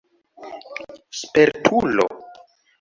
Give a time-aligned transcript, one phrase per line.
[1.19, 2.05] spertulo